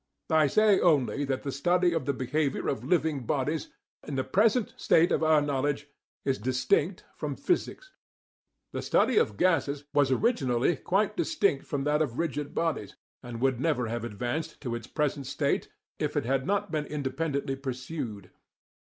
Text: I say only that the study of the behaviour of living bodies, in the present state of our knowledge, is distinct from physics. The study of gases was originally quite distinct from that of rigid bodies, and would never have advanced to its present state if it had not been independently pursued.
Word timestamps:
I 0.31 0.47
say 0.47 0.79
only 0.79 1.25
that 1.25 1.43
the 1.43 1.51
study 1.51 1.93
of 1.93 2.05
the 2.07 2.13
behaviour 2.13 2.67
of 2.67 2.83
living 2.83 3.23
bodies, 3.27 3.67
in 4.07 4.15
the 4.15 4.23
present 4.23 4.73
state 4.75 5.11
of 5.11 5.21
our 5.21 5.41
knowledge, 5.43 5.89
is 6.25 6.39
distinct 6.39 7.05
from 7.15 7.35
physics. 7.35 7.91
The 8.71 8.81
study 8.81 9.17
of 9.19 9.37
gases 9.37 9.83
was 9.93 10.09
originally 10.11 10.75
quite 10.77 11.15
distinct 11.15 11.67
from 11.67 11.83
that 11.83 12.01
of 12.01 12.17
rigid 12.17 12.55
bodies, 12.55 12.95
and 13.21 13.39
would 13.41 13.59
never 13.59 13.89
have 13.89 14.03
advanced 14.03 14.59
to 14.61 14.73
its 14.73 14.87
present 14.87 15.27
state 15.27 15.69
if 15.99 16.17
it 16.17 16.25
had 16.25 16.47
not 16.47 16.71
been 16.71 16.87
independently 16.87 17.55
pursued. 17.55 18.31